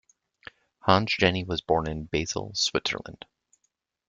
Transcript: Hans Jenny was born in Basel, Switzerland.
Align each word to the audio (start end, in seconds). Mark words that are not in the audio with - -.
Hans 0.79 1.15
Jenny 1.15 1.43
was 1.43 1.61
born 1.61 1.87
in 1.87 2.05
Basel, 2.05 2.53
Switzerland. 2.55 3.23